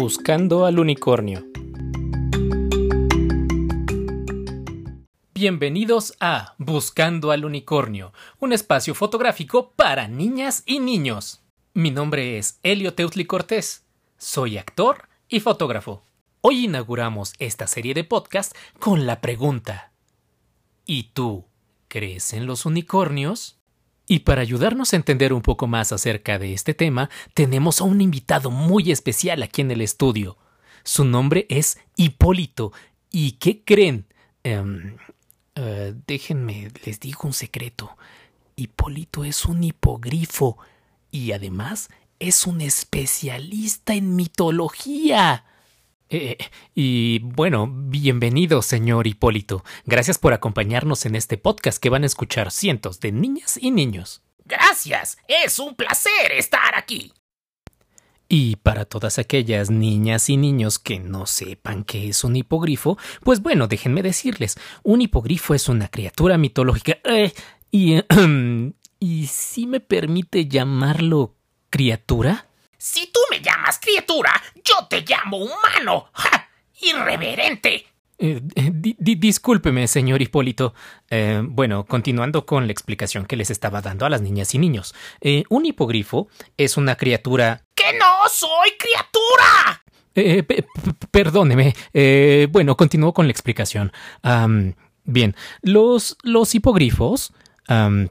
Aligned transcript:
Buscando 0.00 0.64
al 0.64 0.78
unicornio. 0.78 1.44
Bienvenidos 5.34 6.14
a 6.20 6.54
Buscando 6.56 7.32
al 7.32 7.44
unicornio, 7.44 8.12
un 8.38 8.52
espacio 8.52 8.94
fotográfico 8.94 9.72
para 9.72 10.06
niñas 10.06 10.62
y 10.66 10.78
niños. 10.78 11.42
Mi 11.74 11.90
nombre 11.90 12.38
es 12.38 12.60
Elio 12.62 12.94
Teutli 12.94 13.24
Cortés. 13.24 13.86
Soy 14.18 14.56
actor 14.56 15.08
y 15.28 15.40
fotógrafo. 15.40 16.04
Hoy 16.42 16.66
inauguramos 16.66 17.32
esta 17.40 17.66
serie 17.66 17.92
de 17.92 18.04
podcast 18.04 18.54
con 18.78 19.04
la 19.04 19.20
pregunta: 19.20 19.90
¿Y 20.86 21.10
tú 21.12 21.44
crees 21.88 22.34
en 22.34 22.46
los 22.46 22.66
unicornios? 22.66 23.57
Y 24.08 24.20
para 24.20 24.40
ayudarnos 24.40 24.92
a 24.92 24.96
entender 24.96 25.34
un 25.34 25.42
poco 25.42 25.66
más 25.66 25.92
acerca 25.92 26.38
de 26.38 26.54
este 26.54 26.72
tema, 26.72 27.10
tenemos 27.34 27.82
a 27.82 27.84
un 27.84 28.00
invitado 28.00 28.50
muy 28.50 28.90
especial 28.90 29.42
aquí 29.42 29.60
en 29.60 29.70
el 29.70 29.82
estudio. 29.82 30.38
Su 30.82 31.04
nombre 31.04 31.46
es 31.50 31.78
Hipólito. 31.96 32.72
¿Y 33.12 33.32
qué 33.32 33.62
creen? 33.62 34.06
Em, 34.42 34.96
eh, 35.54 35.94
déjenme, 36.06 36.70
les 36.86 36.98
digo 37.00 37.20
un 37.24 37.34
secreto. 37.34 37.98
Hipólito 38.56 39.24
es 39.24 39.44
un 39.44 39.62
hipogrifo 39.62 40.56
y 41.10 41.32
además 41.32 41.90
es 42.18 42.46
un 42.46 42.62
especialista 42.62 43.94
en 43.94 44.16
mitología. 44.16 45.44
Eh, 46.10 46.38
y 46.74 47.18
bueno, 47.20 47.68
bienvenido, 47.70 48.62
señor 48.62 49.06
Hipólito. 49.06 49.64
Gracias 49.84 50.18
por 50.18 50.32
acompañarnos 50.32 51.04
en 51.06 51.16
este 51.16 51.36
podcast 51.36 51.82
que 51.82 51.90
van 51.90 52.02
a 52.02 52.06
escuchar 52.06 52.50
cientos 52.50 53.00
de 53.00 53.12
niñas 53.12 53.58
y 53.60 53.70
niños. 53.70 54.22
Gracias, 54.44 55.18
es 55.28 55.58
un 55.58 55.74
placer 55.74 56.32
estar 56.32 56.74
aquí. 56.74 57.12
Y 58.30 58.56
para 58.56 58.84
todas 58.84 59.18
aquellas 59.18 59.70
niñas 59.70 60.28
y 60.28 60.36
niños 60.36 60.78
que 60.78 60.98
no 60.98 61.26
sepan 61.26 61.84
qué 61.84 62.08
es 62.08 62.24
un 62.24 62.36
hipogrifo, 62.36 62.98
pues 63.22 63.40
bueno, 63.40 63.68
déjenme 63.68 64.02
decirles, 64.02 64.56
un 64.82 65.00
hipogrifo 65.00 65.54
es 65.54 65.68
una 65.68 65.88
criatura 65.88 66.36
mitológica. 66.36 66.98
Eh, 67.04 67.32
y, 67.70 67.96
¿Y 69.00 69.26
si 69.28 69.66
me 69.66 69.80
permite 69.80 70.48
llamarlo 70.48 71.36
criatura? 71.70 72.48
Si 72.78 73.06
tú 73.12 73.20
criatura, 73.88 74.42
yo 74.64 74.86
te 74.88 75.02
llamo 75.06 75.38
humano. 75.38 76.08
¡Ja! 76.12 76.48
¡Irreverente! 76.80 77.86
Eh, 78.18 78.42
eh, 78.56 78.70
discúlpeme, 78.72 79.86
señor 79.88 80.20
Hipólito. 80.20 80.74
Eh, 81.08 81.40
bueno, 81.42 81.86
continuando 81.86 82.44
con 82.44 82.66
la 82.66 82.72
explicación 82.72 83.24
que 83.26 83.36
les 83.36 83.50
estaba 83.50 83.80
dando 83.80 84.04
a 84.06 84.10
las 84.10 84.20
niñas 84.20 84.54
y 84.54 84.58
niños. 84.58 84.94
un 85.48 85.66
hipogrifo 85.66 86.28
es 86.56 86.76
una 86.76 86.96
criatura. 86.96 87.64
¡Que 87.74 87.92
no 87.98 88.28
soy 88.28 88.70
criatura! 88.78 89.82
perdóneme. 91.12 91.74
bueno, 92.50 92.76
continúo 92.76 93.14
con 93.14 93.26
la 93.26 93.32
explicación. 93.32 93.92
bien, 95.04 95.36
los, 95.62 96.18
los 96.22 96.54
hipogrifos 96.54 97.32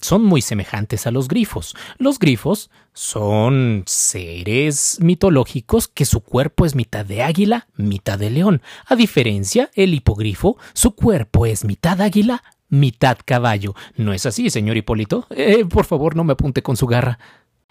son 0.01 0.23
muy 0.23 0.41
semejantes 0.41 1.07
a 1.07 1.11
los 1.11 1.27
grifos. 1.27 1.75
Los 1.97 2.19
grifos 2.19 2.69
son 2.93 3.83
seres 3.85 4.97
mitológicos 5.01 5.87
que 5.87 6.05
su 6.05 6.21
cuerpo 6.21 6.65
es 6.65 6.75
mitad 6.75 7.05
de 7.05 7.23
águila, 7.23 7.67
mitad 7.75 8.19
de 8.19 8.29
león. 8.29 8.61
A 8.85 8.95
diferencia, 8.95 9.69
el 9.75 9.93
hipogrifo, 9.93 10.57
su 10.73 10.95
cuerpo 10.95 11.45
es 11.45 11.63
mitad 11.63 12.01
águila, 12.01 12.43
mitad 12.69 13.17
caballo. 13.23 13.75
¿No 13.95 14.13
es 14.13 14.25
así, 14.25 14.49
señor 14.49 14.77
Hipólito? 14.77 15.27
Eh, 15.29 15.65
por 15.65 15.85
favor, 15.85 16.15
no 16.15 16.23
me 16.23 16.33
apunte 16.33 16.61
con 16.61 16.77
su 16.77 16.87
garra. 16.87 17.19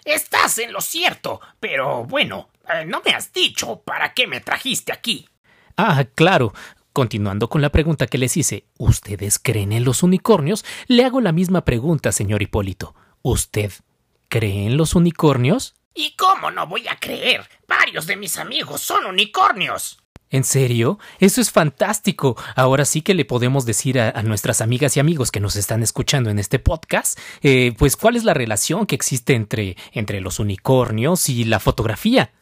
Estás 0.04 0.58
en 0.58 0.72
lo 0.72 0.80
cierto, 0.80 1.40
pero 1.58 2.04
bueno, 2.04 2.50
eh, 2.72 2.84
no 2.84 3.02
me 3.04 3.12
has 3.12 3.32
dicho 3.32 3.82
para 3.84 4.14
qué 4.14 4.26
me 4.26 4.40
trajiste 4.40 4.92
aquí. 4.92 5.28
Ah, 5.76 6.04
claro. 6.14 6.54
Continuando 6.96 7.50
con 7.50 7.60
la 7.60 7.68
pregunta 7.68 8.06
que 8.06 8.16
les 8.16 8.38
hice, 8.38 8.64
¿ustedes 8.78 9.38
creen 9.38 9.72
en 9.72 9.84
los 9.84 10.02
unicornios? 10.02 10.64
Le 10.86 11.04
hago 11.04 11.20
la 11.20 11.30
misma 11.30 11.62
pregunta, 11.62 12.10
señor 12.10 12.40
Hipólito. 12.40 12.94
¿Usted 13.20 13.70
cree 14.28 14.64
en 14.64 14.78
los 14.78 14.94
unicornios? 14.94 15.74
¿Y 15.92 16.16
cómo 16.16 16.50
no 16.50 16.66
voy 16.66 16.88
a 16.88 16.98
creer? 16.98 17.46
Varios 17.68 18.06
de 18.06 18.16
mis 18.16 18.38
amigos 18.38 18.80
son 18.80 19.04
unicornios. 19.04 19.98
¿En 20.30 20.42
serio? 20.42 20.98
Eso 21.18 21.42
es 21.42 21.50
fantástico. 21.50 22.34
Ahora 22.54 22.86
sí 22.86 23.02
que 23.02 23.12
le 23.12 23.26
podemos 23.26 23.66
decir 23.66 24.00
a, 24.00 24.22
nuestras 24.22 24.62
amigas 24.62 24.96
y 24.96 25.00
amigos 25.00 25.30
que 25.30 25.40
nos 25.40 25.56
están 25.56 25.82
escuchando 25.82 26.30
en 26.30 26.38
este 26.38 26.58
podcast, 26.58 27.18
eh, 27.42 27.74
pues 27.76 27.98
cuál 27.98 28.16
es 28.16 28.24
la 28.24 28.32
relación 28.32 28.86
que 28.86 28.94
existe 28.94 29.34
entre, 29.34 29.76
entre 29.92 30.22
los 30.22 30.38
unicornios 30.38 31.28
y 31.28 31.44
la 31.44 31.60
fotografía. 31.60 32.32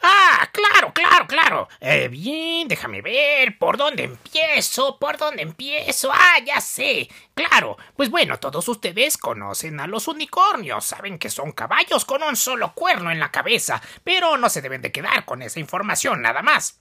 Ah, 0.00 0.48
claro, 0.52 0.92
claro, 0.92 1.26
claro. 1.26 1.68
Eh, 1.80 2.08
bien, 2.08 2.68
déjame 2.68 3.02
ver. 3.02 3.58
¿Por 3.58 3.76
dónde 3.76 4.04
empiezo? 4.04 4.98
¿Por 4.98 5.18
dónde 5.18 5.42
empiezo? 5.42 6.10
Ah, 6.12 6.38
ya 6.44 6.60
sé. 6.60 7.08
Claro. 7.34 7.76
Pues 7.96 8.10
bueno, 8.10 8.38
todos 8.38 8.68
ustedes 8.68 9.18
conocen 9.18 9.80
a 9.80 9.86
los 9.86 10.06
unicornios. 10.06 10.84
Saben 10.84 11.18
que 11.18 11.30
son 11.30 11.52
caballos 11.52 12.04
con 12.04 12.22
un 12.22 12.36
solo 12.36 12.74
cuerno 12.74 13.10
en 13.10 13.18
la 13.18 13.32
cabeza. 13.32 13.82
Pero 14.04 14.36
no 14.36 14.48
se 14.48 14.62
deben 14.62 14.82
de 14.82 14.92
quedar 14.92 15.24
con 15.24 15.42
esa 15.42 15.58
información 15.58 16.22
nada 16.22 16.42
más. 16.42 16.78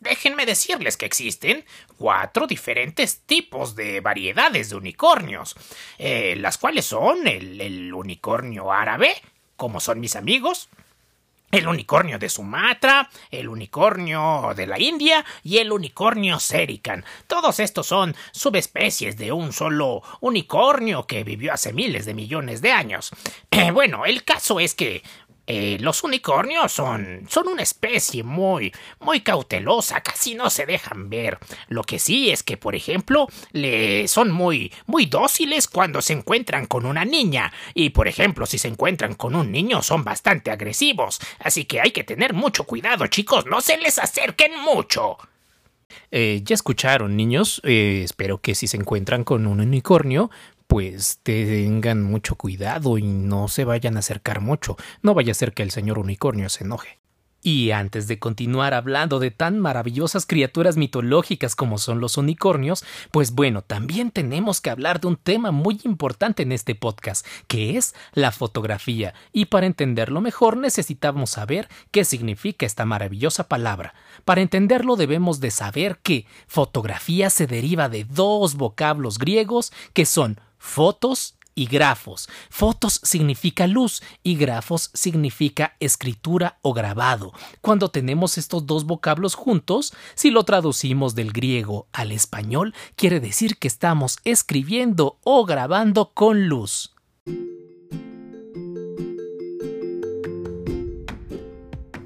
Déjenme 0.00 0.46
decirles 0.46 0.96
que 0.96 1.06
existen 1.06 1.64
cuatro 1.96 2.48
diferentes 2.48 3.20
tipos 3.20 3.76
de 3.76 4.00
variedades 4.00 4.70
de 4.70 4.74
unicornios, 4.76 5.54
eh, 5.96 6.34
las 6.36 6.58
cuales 6.58 6.86
son 6.86 7.28
el, 7.28 7.60
el 7.60 7.94
unicornio 7.94 8.72
árabe, 8.72 9.14
como 9.56 9.78
son 9.78 10.00
mis 10.00 10.16
amigos, 10.16 10.68
el 11.52 11.68
unicornio 11.68 12.18
de 12.18 12.30
Sumatra, 12.30 13.10
el 13.30 13.48
unicornio 13.48 14.52
de 14.56 14.66
la 14.66 14.80
India 14.80 15.24
y 15.44 15.58
el 15.58 15.70
unicornio 15.70 16.40
serican. 16.40 17.04
Todos 17.26 17.60
estos 17.60 17.86
son 17.86 18.16
subespecies 18.32 19.18
de 19.18 19.32
un 19.32 19.52
solo 19.52 20.02
unicornio 20.20 21.06
que 21.06 21.24
vivió 21.24 21.52
hace 21.52 21.74
miles 21.74 22.06
de 22.06 22.14
millones 22.14 22.62
de 22.62 22.72
años. 22.72 23.12
Bueno, 23.72 24.04
el 24.06 24.24
caso 24.24 24.60
es 24.60 24.74
que 24.74 25.02
eh, 25.46 25.76
los 25.80 26.04
unicornios 26.04 26.70
son, 26.70 27.26
son 27.28 27.48
una 27.48 27.62
especie 27.62 28.22
muy, 28.22 28.72
muy 29.00 29.20
cautelosa, 29.20 30.00
casi 30.00 30.34
no 30.34 30.50
se 30.50 30.66
dejan 30.66 31.10
ver. 31.10 31.38
Lo 31.68 31.82
que 31.82 31.98
sí 31.98 32.30
es 32.30 32.42
que, 32.42 32.56
por 32.56 32.76
ejemplo, 32.76 33.26
le 33.50 34.06
son 34.06 34.30
muy, 34.30 34.72
muy 34.86 35.06
dóciles 35.06 35.66
cuando 35.66 36.00
se 36.00 36.12
encuentran 36.12 36.66
con 36.66 36.86
una 36.86 37.04
niña. 37.04 37.52
Y, 37.74 37.90
por 37.90 38.06
ejemplo, 38.06 38.46
si 38.46 38.58
se 38.58 38.68
encuentran 38.68 39.14
con 39.14 39.34
un 39.34 39.50
niño, 39.50 39.82
son 39.82 40.04
bastante 40.04 40.50
agresivos. 40.50 41.20
Así 41.40 41.64
que 41.64 41.80
hay 41.80 41.90
que 41.90 42.04
tener 42.04 42.34
mucho 42.34 42.64
cuidado, 42.64 43.06
chicos, 43.08 43.46
no 43.46 43.60
se 43.60 43.78
les 43.78 43.98
acerquen 43.98 44.52
mucho. 44.60 45.18
Eh, 46.10 46.40
ya 46.44 46.54
escucharon, 46.54 47.16
niños. 47.16 47.60
Eh, 47.64 48.02
espero 48.04 48.38
que 48.38 48.54
si 48.54 48.66
se 48.66 48.76
encuentran 48.76 49.24
con 49.24 49.46
un 49.46 49.60
unicornio, 49.60 50.30
pues 50.72 51.18
tengan 51.22 52.02
mucho 52.02 52.34
cuidado 52.36 52.96
y 52.96 53.02
no 53.02 53.46
se 53.48 53.66
vayan 53.66 53.96
a 53.96 53.98
acercar 53.98 54.40
mucho. 54.40 54.78
No 55.02 55.12
vaya 55.12 55.32
a 55.32 55.34
ser 55.34 55.52
que 55.52 55.62
el 55.62 55.70
señor 55.70 55.98
unicornio 55.98 56.48
se 56.48 56.64
enoje. 56.64 56.98
Y 57.42 57.72
antes 57.72 58.08
de 58.08 58.18
continuar 58.18 58.72
hablando 58.72 59.18
de 59.18 59.30
tan 59.30 59.60
maravillosas 59.60 60.24
criaturas 60.24 60.78
mitológicas 60.78 61.56
como 61.56 61.76
son 61.76 62.00
los 62.00 62.16
unicornios, 62.16 62.86
pues 63.10 63.32
bueno, 63.32 63.60
también 63.60 64.10
tenemos 64.10 64.62
que 64.62 64.70
hablar 64.70 64.98
de 64.98 65.08
un 65.08 65.16
tema 65.16 65.50
muy 65.50 65.78
importante 65.84 66.42
en 66.42 66.52
este 66.52 66.74
podcast, 66.74 67.26
que 67.48 67.76
es 67.76 67.94
la 68.14 68.32
fotografía. 68.32 69.12
Y 69.30 69.46
para 69.46 69.66
entenderlo 69.66 70.22
mejor 70.22 70.56
necesitamos 70.56 71.28
saber 71.28 71.68
qué 71.90 72.06
significa 72.06 72.64
esta 72.64 72.86
maravillosa 72.86 73.46
palabra. 73.46 73.92
Para 74.24 74.40
entenderlo 74.40 74.96
debemos 74.96 75.38
de 75.40 75.50
saber 75.50 75.98
que 76.02 76.24
fotografía 76.46 77.28
se 77.28 77.46
deriva 77.46 77.90
de 77.90 78.04
dos 78.04 78.54
vocablos 78.54 79.18
griegos 79.18 79.70
que 79.92 80.06
son 80.06 80.40
fotos 80.62 81.34
y 81.54 81.66
grafos. 81.66 82.28
Fotos 82.48 83.00
significa 83.02 83.66
luz 83.66 84.02
y 84.22 84.36
grafos 84.36 84.90
significa 84.94 85.76
escritura 85.80 86.58
o 86.62 86.72
grabado. 86.72 87.32
Cuando 87.60 87.90
tenemos 87.90 88.38
estos 88.38 88.66
dos 88.66 88.84
vocablos 88.84 89.34
juntos, 89.34 89.92
si 90.14 90.30
lo 90.30 90.44
traducimos 90.44 91.14
del 91.14 91.32
griego 91.32 91.88
al 91.92 92.12
español, 92.12 92.74
quiere 92.96 93.20
decir 93.20 93.58
que 93.58 93.68
estamos 93.68 94.18
escribiendo 94.24 95.18
o 95.24 95.44
grabando 95.44 96.12
con 96.14 96.48
luz. 96.48 96.94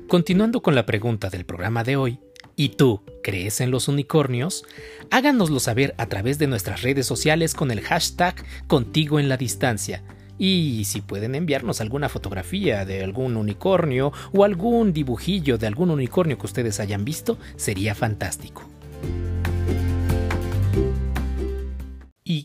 Continuando 0.08 0.62
con 0.62 0.74
la 0.74 0.86
pregunta 0.86 1.30
del 1.30 1.44
programa 1.44 1.84
de 1.84 1.96
hoy, 1.96 2.20
¿Y 2.58 2.70
tú 2.70 3.02
crees 3.22 3.60
en 3.60 3.70
los 3.70 3.86
unicornios? 3.86 4.64
Háganoslo 5.10 5.60
saber 5.60 5.94
a 5.98 6.06
través 6.06 6.38
de 6.38 6.46
nuestras 6.46 6.80
redes 6.80 7.06
sociales 7.06 7.52
con 7.52 7.70
el 7.70 7.82
hashtag 7.82 8.34
Contigo 8.66 9.20
en 9.20 9.28
la 9.28 9.36
Distancia. 9.36 10.02
Y 10.38 10.84
si 10.86 11.02
pueden 11.02 11.34
enviarnos 11.34 11.82
alguna 11.82 12.08
fotografía 12.08 12.86
de 12.86 13.04
algún 13.04 13.36
unicornio 13.36 14.10
o 14.32 14.44
algún 14.44 14.94
dibujillo 14.94 15.58
de 15.58 15.66
algún 15.66 15.90
unicornio 15.90 16.38
que 16.38 16.46
ustedes 16.46 16.80
hayan 16.80 17.04
visto, 17.04 17.38
sería 17.56 17.94
fantástico. 17.94 18.62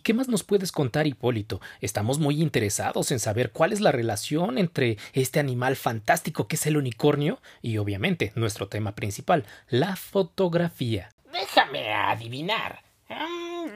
Qué 0.02 0.14
más 0.14 0.28
nos 0.28 0.44
puedes 0.44 0.72
contar, 0.72 1.08
Hipólito? 1.08 1.62
Estamos 1.80 2.20
muy 2.20 2.42
interesados 2.42 3.12
en 3.12 3.20
saber 3.20 3.52
cuál 3.52 3.74
es 3.74 3.82
la 3.82 3.92
relación 3.92 4.58
entre 4.58 4.98
este 5.14 5.40
animal 5.40 5.76
fantástico 5.76 6.48
que 6.48 6.56
es 6.56 6.66
el 6.66 6.78
unicornio 6.78 7.40
y 7.62 7.78
obviamente 7.78 8.34
nuestro 8.36 8.68
tema 8.68 8.96
principal, 8.96 9.46
la 9.70 9.96
fotografía. 9.96 11.10
Déjame 11.32 11.94
adivinar. 11.94 12.91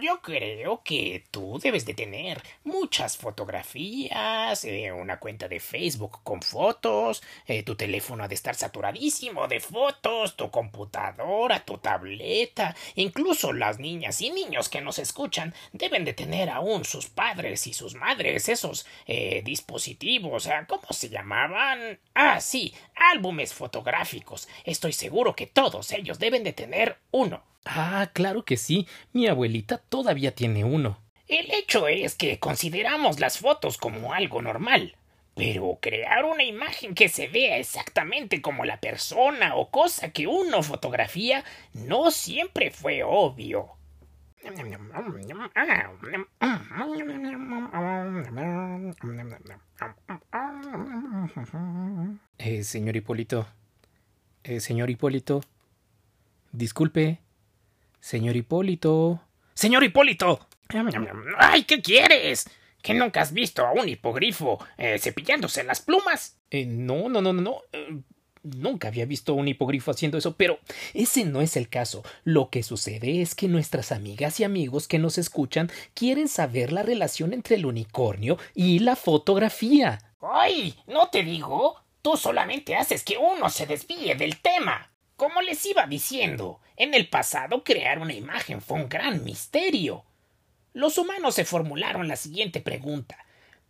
Yo 0.01 0.21
creo 0.21 0.81
que 0.83 1.25
tú 1.31 1.59
debes 1.61 1.85
de 1.85 1.93
tener 1.93 2.41
muchas 2.63 3.17
fotografías, 3.17 4.63
eh, 4.65 4.91
una 4.91 5.19
cuenta 5.19 5.47
de 5.47 5.59
Facebook 5.59 6.19
con 6.23 6.41
fotos, 6.41 7.23
eh, 7.47 7.63
tu 7.63 7.75
teléfono 7.75 8.23
ha 8.23 8.27
de 8.27 8.35
estar 8.35 8.55
saturadísimo 8.55 9.47
de 9.47 9.59
fotos, 9.59 10.35
tu 10.35 10.49
computadora, 10.51 11.63
tu 11.65 11.77
tableta, 11.77 12.75
incluso 12.95 13.53
las 13.53 13.79
niñas 13.79 14.21
y 14.21 14.29
niños 14.29 14.69
que 14.69 14.81
nos 14.81 14.99
escuchan 14.99 15.53
deben 15.73 16.05
de 16.05 16.13
tener 16.13 16.49
aún 16.49 16.85
sus 16.85 17.07
padres 17.07 17.67
y 17.67 17.73
sus 17.73 17.95
madres 17.95 18.49
esos 18.49 18.85
eh, 19.07 19.41
dispositivos, 19.43 20.49
¿cómo 20.67 20.87
se 20.91 21.09
llamaban? 21.09 21.99
Ah, 22.13 22.39
sí, 22.39 22.73
álbumes 22.95 23.53
fotográficos. 23.53 24.47
Estoy 24.63 24.93
seguro 24.93 25.35
que 25.35 25.47
todos 25.47 25.91
ellos 25.91 26.19
deben 26.19 26.43
de 26.43 26.53
tener 26.53 26.97
uno. 27.11 27.54
Ah, 27.65 28.09
claro 28.13 28.45
que 28.45 28.57
sí. 28.57 28.87
Mi 29.11 29.27
abuelita 29.27 29.77
todavía 29.77 30.33
tiene 30.33 30.63
uno. 30.63 30.99
El 31.27 31.51
hecho 31.51 31.87
es 31.87 32.15
que 32.15 32.39
consideramos 32.39 33.19
las 33.19 33.39
fotos 33.39 33.77
como 33.77 34.13
algo 34.13 34.41
normal. 34.41 34.95
Pero 35.33 35.79
crear 35.81 36.23
una 36.23 36.43
imagen 36.43 36.95
que 36.95 37.09
se 37.09 37.27
vea 37.27 37.57
exactamente 37.57 38.41
como 38.41 38.63
la 38.63 38.79
persona 38.79 39.55
o 39.55 39.69
cosa 39.69 40.11
que 40.11 40.27
uno 40.27 40.63
fotografía 40.63 41.43
no 41.73 42.09
siempre 42.11 42.71
fue 42.71 43.03
obvio. 43.03 43.71
Eh, 52.37 52.63
señor 52.63 52.95
Hipólito. 52.95 53.47
Eh, 54.43 54.59
señor 54.59 54.89
Hipólito. 54.89 55.41
Disculpe. 56.51 57.24
Señor 58.05 58.35
Hipólito. 58.35 59.19
Señor 59.55 59.83
Hipólito. 59.83 60.47
¡Ay, 61.39 61.63
¿qué 61.63 61.81
quieres? 61.81 62.47
¿Que 62.83 62.93
nunca 62.93 63.21
has 63.21 63.33
visto 63.33 63.65
a 63.65 63.71
un 63.71 63.89
hipogrifo 63.89 64.63
eh, 64.77 64.99
cepillándose 64.99 65.63
las 65.63 65.81
plumas? 65.81 66.37
Eh, 66.51 66.67
no, 66.67 67.09
no, 67.09 67.23
no, 67.23 67.33
no, 67.33 67.41
no. 67.41 67.61
Eh, 67.73 68.01
nunca 68.43 68.89
había 68.89 69.07
visto 69.07 69.31
a 69.31 69.35
un 69.35 69.47
hipogrifo 69.47 69.89
haciendo 69.89 70.19
eso, 70.19 70.35
pero 70.37 70.59
ese 70.93 71.25
no 71.25 71.41
es 71.41 71.57
el 71.57 71.67
caso. 71.67 72.03
Lo 72.23 72.51
que 72.51 72.61
sucede 72.61 73.23
es 73.23 73.33
que 73.33 73.47
nuestras 73.47 73.91
amigas 73.91 74.39
y 74.39 74.43
amigos 74.43 74.87
que 74.87 74.99
nos 74.99 75.17
escuchan 75.17 75.71
quieren 75.95 76.27
saber 76.27 76.71
la 76.71 76.83
relación 76.83 77.33
entre 77.33 77.55
el 77.55 77.65
unicornio 77.65 78.37
y 78.53 78.77
la 78.77 78.95
fotografía. 78.95 80.13
¡Ay! 80.21 80.75
¿No 80.85 81.09
te 81.09 81.23
digo? 81.23 81.81
Tú 82.03 82.17
solamente 82.17 82.75
haces 82.75 83.03
que 83.03 83.17
uno 83.17 83.49
se 83.49 83.65
desvíe 83.65 84.13
del 84.13 84.37
tema. 84.41 84.91
Como 85.15 85.41
les 85.41 85.65
iba 85.65 85.87
diciendo, 85.87 86.59
en 86.75 86.93
el 86.93 87.09
pasado 87.09 87.63
crear 87.63 87.99
una 87.99 88.13
imagen 88.13 88.61
fue 88.61 88.77
un 88.77 88.89
gran 88.89 89.23
misterio. 89.23 90.05
Los 90.73 90.97
humanos 90.97 91.35
se 91.35 91.45
formularon 91.45 92.07
la 92.07 92.15
siguiente 92.17 92.59
pregunta 92.59 93.25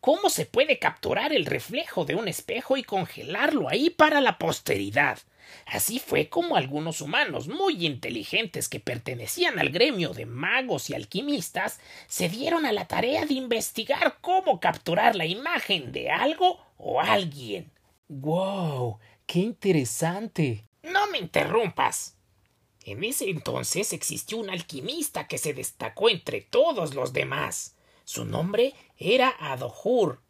¿Cómo 0.05 0.29
se 0.29 0.45
puede 0.45 0.77
capturar 0.77 1.33
el 1.33 1.47
reflejo 1.47 2.05
de 2.05 2.13
un 2.13 2.27
espejo 2.27 2.77
y 2.77 2.83
congelarlo 2.83 3.67
ahí 3.67 3.89
para 3.89 4.21
la 4.21 4.37
posteridad? 4.37 5.17
Así 5.65 5.97
fue 5.97 6.29
como 6.29 6.55
algunos 6.55 7.01
humanos 7.01 7.47
muy 7.47 7.87
inteligentes 7.87 8.69
que 8.69 8.79
pertenecían 8.79 9.57
al 9.57 9.69
gremio 9.69 10.13
de 10.13 10.27
magos 10.27 10.91
y 10.91 10.93
alquimistas 10.93 11.79
se 12.05 12.29
dieron 12.29 12.67
a 12.67 12.71
la 12.71 12.87
tarea 12.87 13.25
de 13.25 13.33
investigar 13.33 14.17
cómo 14.21 14.59
capturar 14.59 15.15
la 15.15 15.25
imagen 15.25 15.91
de 15.91 16.11
algo 16.11 16.59
o 16.77 17.01
alguien. 17.01 17.71
¡Wow! 18.07 18.99
¡Qué 19.25 19.39
interesante! 19.39 20.65
No 20.85 21.07
me 21.07 21.17
interrumpas. 21.17 22.15
En 22.83 23.03
ese 23.03 23.27
entonces 23.29 23.91
existió 23.91 24.37
un 24.37 24.51
alquimista 24.51 25.27
que 25.27 25.39
se 25.39 25.55
destacó 25.55 26.09
entre 26.09 26.41
todos 26.41 26.93
los 26.93 27.11
demás. 27.11 27.75
Su 28.03 28.23
nombre 28.23 28.75
era 28.97 29.35
Adohur. 29.39 30.21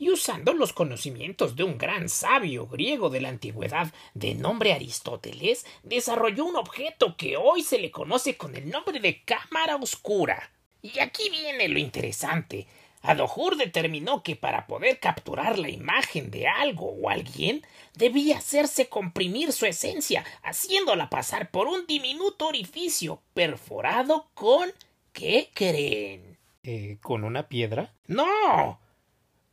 Y 0.00 0.10
usando 0.10 0.52
los 0.52 0.72
conocimientos 0.72 1.54
de 1.54 1.62
un 1.62 1.78
gran 1.78 2.08
sabio 2.08 2.66
griego 2.66 3.08
de 3.08 3.20
la 3.20 3.28
antigüedad 3.28 3.94
de 4.14 4.34
nombre 4.34 4.72
Aristóteles, 4.72 5.64
desarrolló 5.84 6.44
un 6.44 6.56
objeto 6.56 7.16
que 7.16 7.36
hoy 7.36 7.62
se 7.62 7.78
le 7.78 7.92
conoce 7.92 8.36
con 8.36 8.56
el 8.56 8.68
nombre 8.70 8.98
de 8.98 9.22
cámara 9.22 9.76
oscura. 9.76 10.50
Y 10.82 10.98
aquí 10.98 11.30
viene 11.30 11.68
lo 11.68 11.78
interesante. 11.78 12.66
Adohur 13.04 13.58
determinó 13.58 14.22
que 14.22 14.34
para 14.34 14.66
poder 14.66 14.98
capturar 14.98 15.58
la 15.58 15.68
imagen 15.68 16.30
de 16.30 16.48
algo 16.48 16.86
o 16.86 17.10
alguien 17.10 17.62
debía 17.94 18.38
hacerse 18.38 18.88
comprimir 18.88 19.52
su 19.52 19.66
esencia, 19.66 20.24
haciéndola 20.42 21.10
pasar 21.10 21.50
por 21.50 21.68
un 21.68 21.86
diminuto 21.86 22.46
orificio 22.46 23.20
perforado 23.34 24.26
con 24.32 24.72
¿qué 25.12 25.50
creen? 25.52 26.38
Eh, 26.62 26.96
¿Con 27.02 27.24
una 27.24 27.46
piedra? 27.46 27.92
No. 28.06 28.80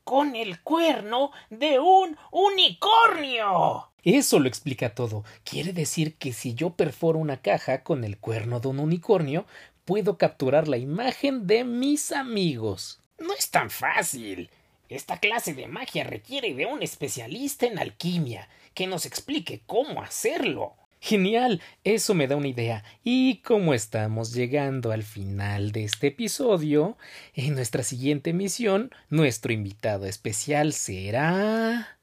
Con 0.06 0.38
el 0.38 0.62
cuerno 0.62 1.31
de 1.50 1.77
un 1.77 2.18
unicornio. 2.31 3.89
Eso 4.03 4.39
lo 4.39 4.48
explica 4.48 4.95
todo. 4.95 5.25
Quiere 5.44 5.74
decir 5.74 6.15
que 6.15 6.31
si 6.31 6.56
yo 6.56 6.71
perforo 6.71 7.19
una 7.19 7.42
caja 7.42 7.83
con 7.83 8.06
el 8.06 8.18
cuerno 8.18 8.62
de 8.62 8.69
un 8.69 8.80
unicornio, 8.80 9.45
puedo 9.83 10.18
capturar 10.18 10.69
la 10.69 10.77
imagen 10.77 11.48
de 11.48 11.65
mis 11.65 12.13
amigos. 12.13 13.00
No 13.21 13.33
es 13.33 13.50
tan 13.51 13.69
fácil. 13.69 14.50
Esta 14.89 15.19
clase 15.19 15.53
de 15.53 15.68
magia 15.68 16.03
requiere 16.03 16.53
de 16.53 16.65
un 16.65 16.81
especialista 16.81 17.65
en 17.65 17.79
alquimia 17.79 18.50
que 18.73 18.88
nos 18.88 19.06
explique 19.06 19.62
cómo 19.65 20.01
hacerlo. 20.01 20.75
Genial, 21.00 21.62
eso 21.83 22.13
me 22.13 22.27
da 22.27 22.35
una 22.35 22.47
idea. 22.47 22.83
Y 23.03 23.38
como 23.38 23.73
estamos 23.73 24.33
llegando 24.33 24.91
al 24.91 25.03
final 25.03 25.71
de 25.71 25.83
este 25.83 26.07
episodio, 26.07 26.97
en 27.33 27.56
nuestra 27.56 27.83
siguiente 27.83 28.33
misión, 28.33 28.91
nuestro 29.09 29.53
invitado 29.53 30.07
especial 30.07 30.74
será. 30.74 31.97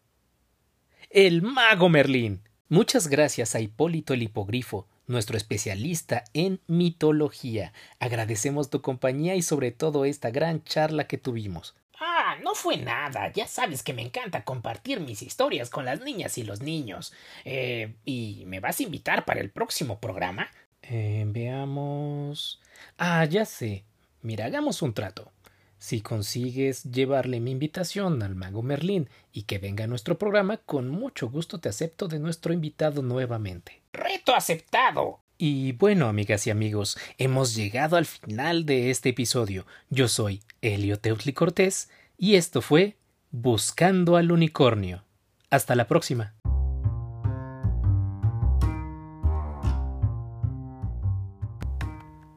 el 1.11 1.43
mago 1.43 1.89
Merlín. 1.89 2.43
Muchas 2.69 3.09
gracias 3.09 3.55
a 3.55 3.61
Hipólito 3.61 4.15
el 4.15 4.23
hipogrifo, 4.23 4.87
nuestro 5.09 5.37
especialista 5.37 6.25
en 6.35 6.61
mitología. 6.69 7.73
Agradecemos 7.99 8.71
tu 8.71 8.81
compañía 8.81 9.35
y 9.35 9.43
sobre 9.43 9.73
todo 9.73 10.05
esta 10.05 10.31
gran 10.31 10.63
charla 10.63 11.09
que 11.09 11.19
tuvimos. 11.19 11.75
Ah, 12.01 12.37
no 12.43 12.55
fue 12.55 12.77
nada. 12.77 13.33
Ya 13.33 13.49
sabes 13.49 13.83
que 13.83 13.93
me 13.93 14.03
encanta 14.03 14.45
compartir 14.45 15.01
mis 15.01 15.23
historias 15.23 15.69
con 15.71 15.85
las 15.85 16.01
niñas 16.01 16.39
y 16.39 16.45
los 16.45 16.61
niños. 16.61 17.13
Eh, 17.45 17.95
¿Y 18.05 18.45
me 18.47 18.61
vas 18.61 18.79
a 18.79 18.85
invitar 18.85 19.25
para 19.25 19.41
el 19.41 19.51
próximo 19.51 19.99
programa? 19.99 20.49
Eh, 20.83 21.25
veamos. 21.27 22.61
Ah, 22.99 23.25
ya 23.25 23.45
sé. 23.45 23.85
Mira, 24.23 24.47
hagamos 24.47 24.83
un 24.83 24.95
trato. 24.95 25.33
Si 25.79 26.01
consigues 26.01 26.85
llevarle 26.85 27.41
mi 27.41 27.53
invitación 27.53 28.23
al 28.23 28.35
mago 28.35 28.63
Merlín 28.63 29.09
y 29.33 29.43
que 29.43 29.59
venga 29.59 29.85
a 29.85 29.87
nuestro 29.89 30.19
programa, 30.19 30.57
con 30.59 30.89
mucho 30.89 31.29
gusto 31.31 31.61
te 31.61 31.69
acepto 31.69 32.09
de 32.09 32.19
nuestro 32.19 32.53
invitado 32.53 33.03
nuevamente. 33.03 33.78
Reto 33.93 34.35
aceptado. 34.35 35.21
Y 35.39 35.73
bueno, 35.73 36.09
amigas 36.09 36.47
y 36.47 36.51
amigos, 36.51 36.99
hemos 37.17 37.55
llegado 37.55 37.97
al 37.97 38.07
final 38.07 38.67
de 38.67 38.91
este 38.91 39.11
episodio. 39.11 39.67
Yo 39.89 40.09
soy 40.09 40.43
Elio 40.63 40.99
Teutli 40.99 41.33
Cortés 41.33 41.91
y 42.17 42.35
esto 42.35 42.61
fue 42.61 42.97
Buscando 43.31 44.17
al 44.17 44.33
Unicornio. 44.33 45.05
Hasta 45.51 45.75
la 45.75 45.87
próxima. 45.87 46.35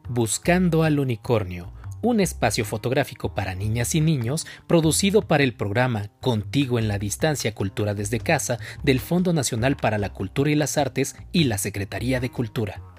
Buscando 0.08 0.82
al 0.82 1.00
Unicornio 1.00 1.72
un 2.02 2.20
espacio 2.20 2.64
fotográfico 2.64 3.34
para 3.34 3.54
niñas 3.54 3.94
y 3.94 4.00
niños 4.00 4.46
producido 4.66 5.22
para 5.22 5.44
el 5.44 5.54
programa 5.54 6.10
Contigo 6.20 6.78
en 6.78 6.88
la 6.88 6.98
Distancia 6.98 7.54
Cultura 7.54 7.94
desde 7.94 8.20
Casa 8.20 8.58
del 8.82 9.00
Fondo 9.00 9.32
Nacional 9.32 9.76
para 9.76 9.98
la 9.98 10.12
Cultura 10.12 10.50
y 10.50 10.54
las 10.54 10.76
Artes 10.76 11.16
y 11.32 11.44
la 11.44 11.58
Secretaría 11.58 12.20
de 12.20 12.30
Cultura. 12.30 12.91